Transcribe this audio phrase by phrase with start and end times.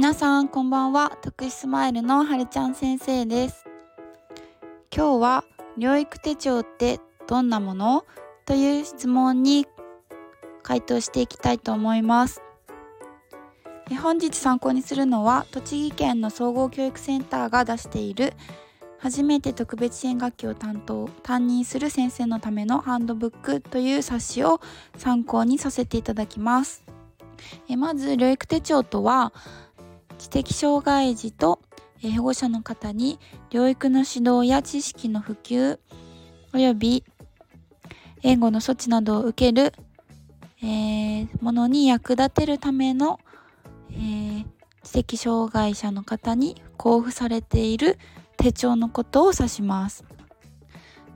[0.00, 1.18] 皆さんこんばんは。
[1.20, 3.66] 徳祉スマイルのはるちゃん先生です。
[4.90, 5.44] 今日は
[5.76, 8.06] 療育手帳ってどんなもの
[8.46, 9.66] という質問に
[10.62, 12.40] 回答していきたいと思います。
[14.00, 18.32] 本日参考にするのは栃木県の総合教育センターが出している
[19.00, 24.62] 初めて特別支援学級を担当担任する先生のためのハンドブックという冊子を
[24.96, 26.90] 参考にさせていただきます。
[27.68, 29.32] えまず療育手帳とは
[30.20, 31.60] 知的障害児と
[32.16, 33.18] 保護者の方に
[33.50, 35.78] 療育の指導や知識の普及
[36.52, 37.04] および
[38.22, 39.72] 援護の措置などを受ける、
[40.62, 43.18] え、ものに役立てるための、
[43.92, 44.44] え、
[44.82, 47.98] 知的障害者の方に交付されている
[48.36, 50.04] 手帳のことを指します。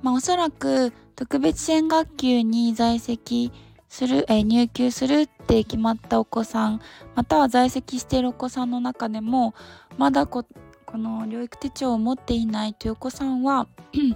[0.01, 3.53] まあ、おそらく特別支援学級に在籍
[3.95, 6.80] する、えー、入級するって決まったお子さん
[7.15, 9.55] または在籍しているお子さんの中でも
[9.98, 10.45] まだこ
[10.84, 13.69] この療育手帳を持っていないというお子さんは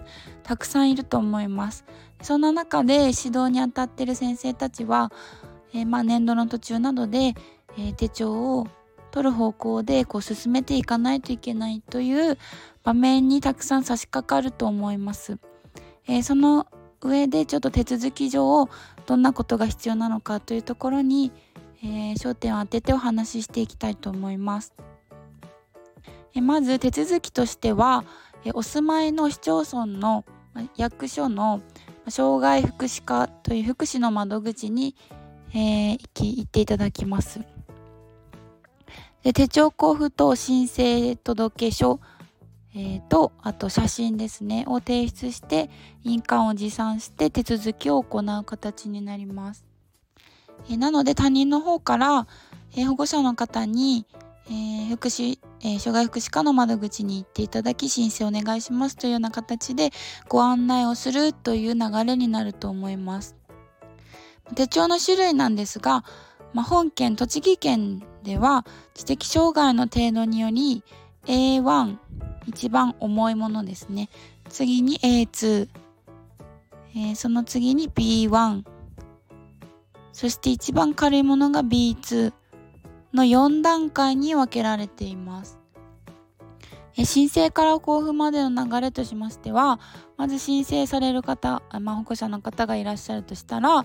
[0.42, 1.84] たくさんいると思います。
[2.22, 5.12] そんな中で指導に当たっている先生たちは、
[5.72, 7.34] えー、まあ年度の途中などで、
[7.76, 8.66] えー、手帳を
[9.12, 12.36] 取る方向でこう進めていかないといけないという
[12.82, 15.38] 場面にたくさん差し掛かると思います。
[16.08, 16.66] えー、その
[17.00, 18.68] 上でちょっと手続き上
[19.06, 21.32] どんなことが必要なのかというところに、
[21.82, 24.74] えー、焦点を当ててお話ししていきたいと思います。
[26.34, 28.04] えまず手続きとしては、
[28.44, 30.24] えお住まいの市町村の
[30.76, 31.60] 役所の
[32.08, 34.94] 障害福祉課という福祉の窓口に、
[35.52, 37.40] えー、行っていただきます。
[39.22, 42.00] で手帳交付と申請届書
[42.74, 45.70] えー、とあと写真ですねを提出して
[46.04, 49.64] 印鑑を持参して手続きを行う形になります。
[50.68, 52.26] えー、なので他人の方から、
[52.76, 54.06] えー、保護者の方に、
[54.46, 59.90] えー福祉、え障害福祉課の窓口に行っていただき申請お願いしますというような形で
[60.28, 63.36] ご案内をするという流れになると思います。
[64.54, 66.04] 手帳の種類なんですが、
[66.54, 68.64] まあ、本県栃木県では
[68.94, 70.82] 知的障害の程度により
[71.26, 71.98] A1
[72.48, 74.08] 一番重いものですね。
[74.48, 75.68] 次に A2、
[76.94, 78.64] えー、その次に B1
[80.12, 82.32] そして一番軽いものが B2
[83.14, 85.58] の4段階に分けられています。
[86.96, 89.78] え申請から交付までの流れとしましては
[90.16, 93.84] まず申請される方、まあ、保護者の方がいらっしゃるとしたら、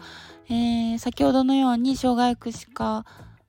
[0.49, 3.05] えー、先ほどのように障害福祉課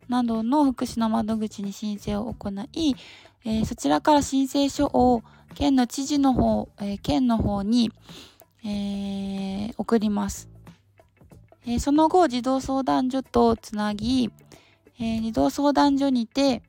[0.08, 2.96] などの福祉の窓口に申請を行い、
[3.44, 5.22] えー、そちらから申請書を
[5.54, 7.90] 県の知事の方、えー、県の方に、
[8.64, 10.48] えー、送ります。
[11.66, 14.30] えその後、児童相談所とつなぎ、
[15.00, 16.62] え児童相談所にて、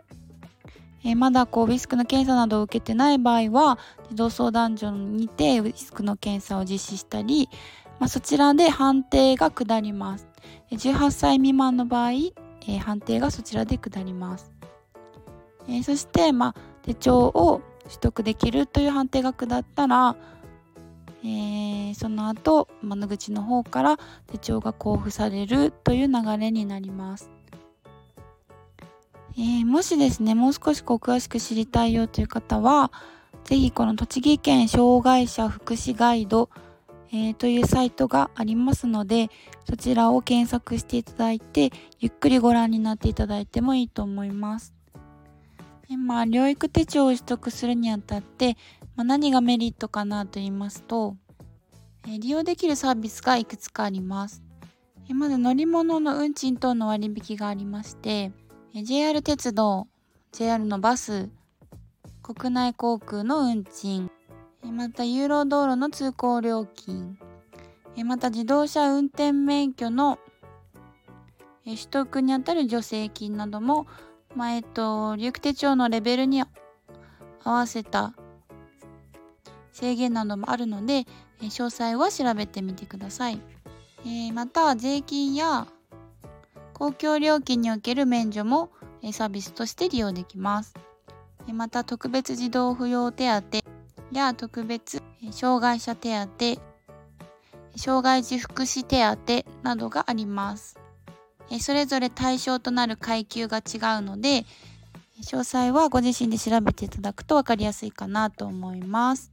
[1.03, 3.77] えまだこうリスクの検査などを受けてない場合は
[4.09, 7.47] 児童相談所にてリスクの検査を実施したり、
[7.99, 10.27] まあ、そちらで判定が下ります。
[10.71, 12.11] 18歳未満の場合、
[12.67, 14.51] え判定がそちらで下ります。
[15.67, 20.15] えー、そして、まあ、手帳を取得できるという判定が下ったら、
[21.23, 27.31] えー、その後窓口の方から手帳が交付されるという流れになります。
[29.37, 32.91] えー、もしですねもう少しこう詳しく知りたいよという方は
[33.43, 36.49] 是非この栃木県障害者福祉ガイド、
[37.17, 39.29] えー、というサイトがありますので
[39.69, 44.73] そちらを検索していただいてゆっくりご覧になっていただいてもいいと思います。
[45.87, 48.57] 今療育手帳を取得するにあたって、
[48.97, 51.15] まあ、何がメリットかなと言いますと、
[52.05, 54.43] え利用できるサービスがいくつかあります。
[55.07, 58.33] えまず乗り物の運賃等の割引がありまして、
[58.73, 59.87] え JR 鉄道
[60.33, 61.29] JR のバス
[62.23, 64.09] 国内航空の運賃
[64.71, 67.17] また有料道路の通行料金
[68.05, 70.19] また自動車運転免許の
[71.65, 73.87] 取得にあたる助成金なども
[74.35, 76.43] まあ、えっと、リュック手帳のレベルに
[77.43, 78.13] 合わせた
[79.71, 81.05] 制限などもあるので、
[81.41, 83.39] 詳細は調べてみてください。
[84.01, 85.67] えー、また、税金や
[86.73, 88.71] 公共料金における免除も、
[89.13, 90.73] サービスとして利用できます。
[91.47, 93.74] また、特別児童扶養手当
[94.17, 95.01] や特別
[95.31, 96.61] 障害者手当、
[97.75, 99.03] 障害児福祉手
[99.43, 100.79] 当などがあります。
[101.59, 104.45] それぞれ対象となる階級が違うので
[105.21, 109.31] 詳細はご自身で調べていただくと分かりやすいかなと思います。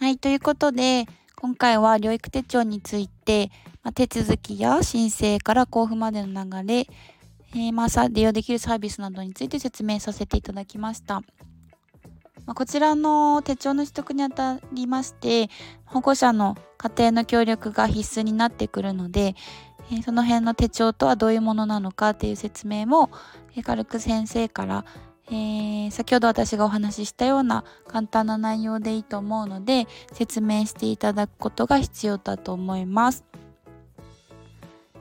[0.00, 1.06] はい、ということで
[1.36, 3.50] 今回は療育手帳について、
[3.82, 6.86] ま、手続きや申請から交付までの流れ、
[7.54, 11.22] えー、まあ、利用できるサービスなどについて説明させていただきました。
[12.46, 15.48] ま、こちらの手帳の取得にあたりまして
[15.86, 19.34] 保護者の家庭の協力が必須になってくるので、
[19.90, 23.10] え、その辺の手帳とはどういうものなのかっていう説明も、
[23.56, 24.84] え、軽く先生から、
[25.28, 33.24] えー、先ほど私がお話ししたような簡単な内容でいいと思うので説明していただくことが必要だと思います。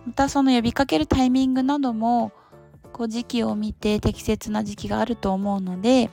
[0.06, 2.31] またその呼びかけるタイミングなども
[2.94, 6.10] こう時期を見て適切な時期があると思うので、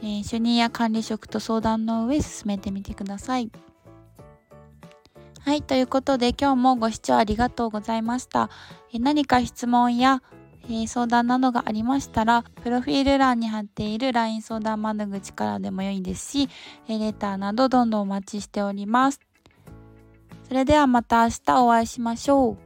[0.00, 3.50] えー、主任や管理職と相談の上進めてみてください。
[5.40, 8.48] はい、ということで今日もご視聴ありがとうございました。
[8.92, 10.22] え、何か質問や、
[10.70, 16.48] え、相談などがありましたら、プロフィール欄に貼っている LINE 相談窓口からでも良いですし、
[16.88, 19.20] えレターなどどんどんお待ちしております。
[20.48, 22.63] それではまた明日お会いしましょう。